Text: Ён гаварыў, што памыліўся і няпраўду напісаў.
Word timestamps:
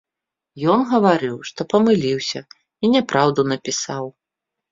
Ён 0.75 0.79
гаварыў, 0.93 1.35
што 1.49 1.61
памыліўся 1.73 2.41
і 2.87 2.91
няпраўду 2.97 3.41
напісаў. 3.51 4.05